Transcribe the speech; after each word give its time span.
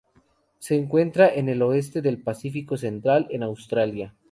Se 0.57 0.75
encuentran 0.75 1.29
en 1.35 1.47
el 1.47 1.61
oeste 1.61 2.01
del 2.01 2.19
Pacífico 2.23 2.75
central, 2.75 3.27
en 3.29 3.43
Australia. 3.43 4.15